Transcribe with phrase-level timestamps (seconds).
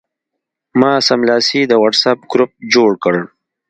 [0.79, 3.15] ما سملاسي د وټساپ ګروپ جوړ کړ.